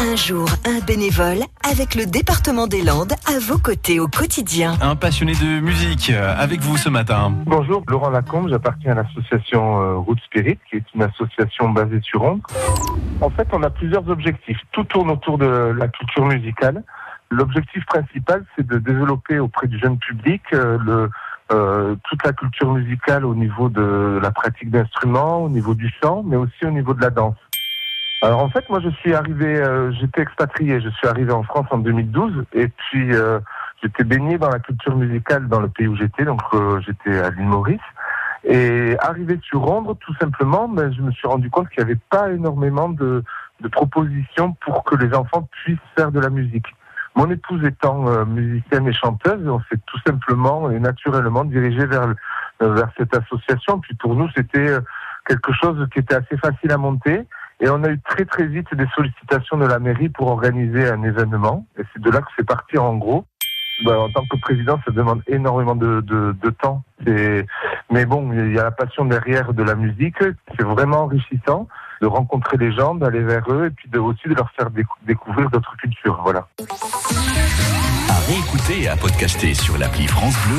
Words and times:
Un 0.00 0.16
jour, 0.16 0.48
un 0.66 0.84
bénévole 0.84 1.38
avec 1.70 1.94
le 1.94 2.06
département 2.06 2.66
des 2.66 2.82
Landes 2.82 3.12
à 3.26 3.38
vos 3.38 3.58
côtés 3.58 4.00
au 4.00 4.08
quotidien. 4.08 4.74
Un 4.82 4.96
passionné 4.96 5.32
de 5.32 5.60
musique 5.60 6.10
euh, 6.10 6.34
avec 6.36 6.60
vous 6.60 6.76
ce 6.76 6.88
matin. 6.88 7.32
Bonjour, 7.46 7.84
Laurent 7.88 8.10
Lacombe, 8.10 8.48
j'appartiens 8.48 8.92
à 8.92 8.94
l'association 9.02 9.80
euh, 9.80 9.96
Route 9.98 10.18
Spirit, 10.26 10.58
qui 10.68 10.76
est 10.76 10.84
une 10.94 11.02
association 11.02 11.70
basée 11.70 12.00
sur 12.02 12.24
Londres. 12.24 12.42
En 13.20 13.30
fait, 13.30 13.46
on 13.52 13.62
a 13.62 13.70
plusieurs 13.70 14.08
objectifs. 14.08 14.58
Tout 14.72 14.84
tourne 14.84 15.10
autour 15.10 15.38
de 15.38 15.46
la 15.46 15.88
culture 15.88 16.26
musicale. 16.26 16.82
L'objectif 17.30 17.84
principal, 17.86 18.44
c'est 18.56 18.66
de 18.66 18.78
développer 18.78 19.38
auprès 19.38 19.68
du 19.68 19.78
jeune 19.78 19.98
public 19.98 20.42
euh, 20.52 20.78
le, 20.84 21.10
euh, 21.52 21.96
toute 22.08 22.24
la 22.24 22.32
culture 22.32 22.72
musicale 22.72 23.24
au 23.24 23.34
niveau 23.34 23.68
de 23.68 24.18
la 24.22 24.30
pratique 24.30 24.70
d'instruments, 24.70 25.44
au 25.44 25.48
niveau 25.48 25.74
du 25.74 25.92
chant, 26.02 26.22
mais 26.24 26.36
aussi 26.36 26.64
au 26.64 26.70
niveau 26.70 26.94
de 26.94 27.00
la 27.00 27.10
danse. 27.10 27.36
Alors 28.22 28.40
en 28.40 28.48
fait, 28.48 28.68
moi 28.68 28.80
je 28.80 28.88
suis 28.88 29.14
arrivé, 29.14 29.56
euh, 29.56 29.90
j'étais 29.92 30.22
expatrié, 30.22 30.80
je 30.80 30.88
suis 30.90 31.08
arrivé 31.08 31.32
en 31.32 31.42
France 31.42 31.66
en 31.70 31.78
2012 31.78 32.44
et 32.52 32.68
puis 32.68 33.12
euh, 33.12 33.40
j'étais 33.82 34.04
baigné 34.04 34.38
dans 34.38 34.48
la 34.48 34.60
culture 34.60 34.96
musicale 34.96 35.48
dans 35.48 35.60
le 35.60 35.68
pays 35.68 35.88
où 35.88 35.96
j'étais, 35.96 36.24
donc 36.24 36.40
euh, 36.54 36.80
j'étais 36.86 37.18
à 37.18 37.30
l'île 37.30 37.46
Maurice. 37.46 37.80
Et 38.44 38.96
arrivé 39.00 39.40
sur 39.42 39.66
Londres, 39.66 39.96
tout 40.00 40.14
simplement, 40.20 40.68
ben, 40.68 40.92
je 40.92 41.02
me 41.02 41.10
suis 41.10 41.26
rendu 41.26 41.50
compte 41.50 41.68
qu'il 41.70 41.84
n'y 41.84 41.90
avait 41.90 42.00
pas 42.10 42.30
énormément 42.30 42.88
de, 42.88 43.24
de 43.60 43.68
propositions 43.68 44.52
pour 44.60 44.84
que 44.84 44.94
les 44.96 45.14
enfants 45.14 45.48
puissent 45.64 45.78
faire 45.96 46.12
de 46.12 46.20
la 46.20 46.30
musique. 46.30 46.66
Mon 47.14 47.30
épouse 47.30 47.62
étant 47.64 48.08
euh, 48.08 48.24
musicienne 48.24 48.86
et 48.88 48.92
chanteuse, 48.92 49.46
on 49.46 49.60
s'est 49.70 49.80
tout 49.86 49.98
simplement 50.06 50.70
et 50.70 50.80
naturellement 50.80 51.44
dirigé 51.44 51.84
vers, 51.86 52.14
euh, 52.62 52.74
vers 52.74 52.88
cette 52.96 53.14
association. 53.14 53.80
Puis 53.80 53.94
pour 53.96 54.14
nous, 54.14 54.28
c'était 54.34 54.70
euh, 54.70 54.80
quelque 55.26 55.52
chose 55.52 55.86
qui 55.92 55.98
était 55.98 56.14
assez 56.14 56.36
facile 56.38 56.72
à 56.72 56.78
monter. 56.78 57.26
Et 57.62 57.70
on 57.70 57.82
a 57.84 57.88
eu 57.88 58.00
très 58.00 58.24
très 58.24 58.46
vite 58.46 58.74
des 58.74 58.86
sollicitations 58.94 59.56
de 59.56 59.66
la 59.66 59.78
mairie 59.78 60.08
pour 60.08 60.26
organiser 60.26 60.88
un 60.88 61.02
événement. 61.04 61.64
Et 61.78 61.82
c'est 61.92 62.02
de 62.02 62.10
là 62.10 62.20
que 62.20 62.26
c'est 62.36 62.46
parti 62.46 62.76
en 62.76 62.96
gros. 62.96 63.24
Ben, 63.84 63.96
en 63.96 64.10
tant 64.10 64.24
que 64.30 64.36
président, 64.40 64.78
ça 64.84 64.90
demande 64.90 65.22
énormément 65.28 65.74
de, 65.74 66.00
de, 66.00 66.50
temps. 66.50 66.82
Mais 67.06 68.04
bon, 68.04 68.32
il 68.32 68.52
y 68.52 68.58
a 68.58 68.64
la 68.64 68.70
passion 68.70 69.04
derrière 69.04 69.54
de 69.54 69.62
la 69.62 69.76
musique. 69.76 70.18
C'est 70.56 70.64
vraiment 70.64 71.04
enrichissant 71.04 71.68
de 72.00 72.06
rencontrer 72.06 72.56
les 72.56 72.72
gens, 72.72 72.96
d'aller 72.96 73.22
vers 73.22 73.44
eux 73.48 73.66
et 73.66 73.70
puis 73.70 73.88
aussi 73.98 74.28
de 74.28 74.34
leur 74.34 74.50
faire 74.52 74.70
décou- 74.70 74.98
découvrir 75.06 75.48
d'autres 75.50 75.76
cultures. 75.76 76.20
Voilà. 76.24 76.48
À 78.10 78.18
réécouter 78.26 78.82
et 78.82 78.88
à 78.88 78.96
podcaster 78.96 79.54
sur 79.54 79.78
l'appli 79.78 80.06
France 80.08 80.36
Bleu 80.46 80.58